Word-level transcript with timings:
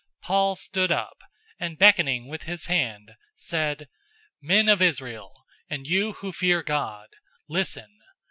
013:016 0.21 0.21
Paul 0.23 0.55
stood 0.55 0.91
up, 0.91 1.19
and 1.59 1.77
beckoning 1.77 2.27
with 2.27 2.45
his 2.45 2.65
hand 2.65 3.11
said, 3.35 3.87
"Men 4.41 4.67
of 4.67 4.81
Israel, 4.81 5.45
and 5.69 5.85
you 5.85 6.13
who 6.13 6.31
fear 6.31 6.63
God, 6.63 7.09
listen. 7.47 7.99